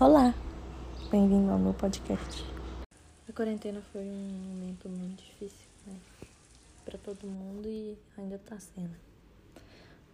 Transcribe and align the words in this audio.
Olá, 0.00 0.34
bem-vindo 1.08 1.52
ao 1.52 1.58
meu 1.58 1.72
podcast. 1.72 2.44
A 3.28 3.32
quarentena 3.32 3.80
foi 3.92 4.02
um 4.02 4.28
momento 4.48 4.88
muito 4.88 5.22
difícil, 5.22 5.68
né? 5.86 5.96
Para 6.84 6.98
todo 6.98 7.24
mundo 7.28 7.68
e 7.68 7.96
ainda 8.18 8.36
tá 8.44 8.58
sendo. 8.58 8.96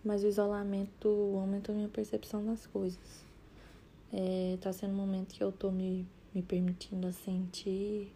Mas 0.04 0.22
o 0.22 0.26
isolamento 0.26 1.08
aumentou 1.34 1.74
minha 1.74 1.88
percepção 1.88 2.44
das 2.44 2.66
coisas. 2.66 3.24
É, 4.12 4.58
tá 4.60 4.70
sendo 4.70 4.92
um 4.92 4.96
momento 4.96 5.34
que 5.34 5.42
eu 5.42 5.50
tô 5.50 5.70
me, 5.70 6.06
me 6.34 6.42
permitindo 6.42 7.10
sentir 7.14 8.12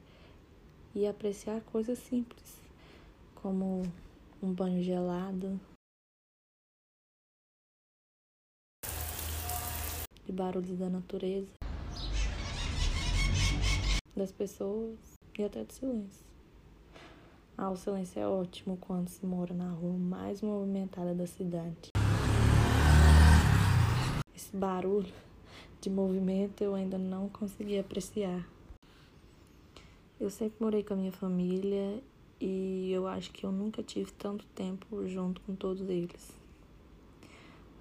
e 0.95 1.07
apreciar 1.07 1.63
coisas 1.63 1.99
simples, 1.99 2.61
como 3.37 3.85
um 4.43 4.53
banho 4.53 4.83
gelado, 4.83 5.59
barulhos 10.35 10.77
da 10.77 10.91
natureza, 10.91 11.53
das 14.15 14.33
pessoas 14.33 14.99
e 15.39 15.45
até 15.45 15.65
do 15.65 15.73
silêncio. 15.73 16.25
Ah, 17.57 17.71
o 17.71 17.77
silêncio 17.77 18.21
é 18.21 18.27
ótimo 18.27 18.77
quando 18.77 19.09
se 19.09 19.25
mora 19.25 19.55
na 19.55 19.71
rua 19.71 19.97
mais 19.97 20.43
movimentada 20.43 21.15
da 21.15 21.27
cidade. 21.27 21.93
Esse 24.35 24.57
barulho 24.57 25.13
de 25.81 25.89
movimento 25.89 26.63
eu 26.63 26.75
ainda 26.75 26.99
não 26.99 27.29
consegui 27.29 27.79
apreciar. 27.79 28.45
Eu 30.19 30.31
sempre 30.31 30.57
morei 30.61 30.83
com 30.83 30.95
a 30.95 30.97
minha 30.97 31.13
família 31.13 32.03
e 32.41 32.91
eu 32.93 33.07
acho 33.07 33.31
que 33.31 33.45
eu 33.45 33.53
nunca 33.53 33.83
tive 33.83 34.11
tanto 34.13 34.45
tempo 34.47 35.07
junto 35.07 35.41
com 35.43 35.55
todos 35.55 35.89
eles. 35.89 36.44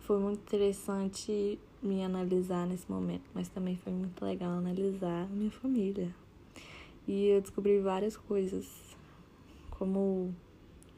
Foi 0.03 0.19
muito 0.19 0.41
interessante 0.41 1.57
me 1.81 2.03
analisar 2.03 2.67
nesse 2.67 2.91
momento, 2.91 3.23
mas 3.33 3.47
também 3.47 3.77
foi 3.77 3.93
muito 3.93 4.23
legal 4.23 4.51
analisar 4.51 5.29
minha 5.29 5.49
família. 5.49 6.13
E 7.07 7.27
eu 7.27 7.39
descobri 7.39 7.79
várias 7.79 8.17
coisas, 8.17 8.67
como 9.69 10.35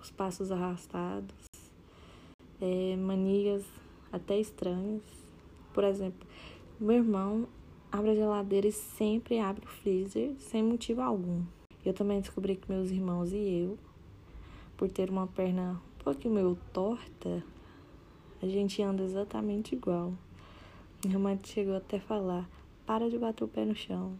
os 0.01 0.09
passos 0.09 0.51
arrastados, 0.51 1.35
é, 2.59 2.95
manias 2.95 3.63
até 4.11 4.39
estranhas. 4.39 5.03
Por 5.71 5.83
exemplo, 5.83 6.27
meu 6.79 6.95
irmão 6.95 7.47
abre 7.91 8.09
a 8.09 8.15
geladeira 8.15 8.67
e 8.67 8.71
sempre 8.71 9.37
abre 9.37 9.65
o 9.65 9.69
freezer 9.69 10.33
sem 10.39 10.63
motivo 10.63 11.01
algum. 11.01 11.43
Eu 11.85 11.93
também 11.93 12.21
descobri 12.21 12.55
que 12.55 12.71
meus 12.71 12.89
irmãos 12.89 13.31
e 13.31 13.37
eu, 13.37 13.77
por 14.75 14.89
ter 14.89 15.11
uma 15.11 15.27
perna 15.27 15.79
um 15.99 16.03
pouquinho 16.03 16.33
meio 16.33 16.57
torta, 16.73 17.43
a 18.41 18.45
gente 18.47 18.81
anda 18.81 19.03
exatamente 19.03 19.75
igual. 19.75 20.13
Minha 21.03 21.19
mãe 21.19 21.39
chegou 21.43 21.75
até 21.75 21.97
a 21.97 22.01
falar: 22.01 22.49
para 22.85 23.09
de 23.09 23.17
bater 23.17 23.43
o 23.43 23.47
pé 23.47 23.65
no 23.65 23.75
chão. 23.75 24.17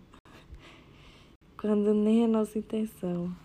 Quando 1.60 1.94
nem 1.94 2.24
é 2.24 2.28
nossa 2.28 2.58
intenção. 2.58 3.36